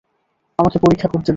[0.59, 1.29] আমাকে পরীক্ষা করতে দাও।